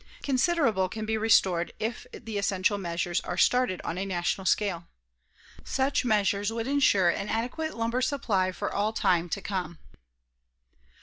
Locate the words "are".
3.21-3.37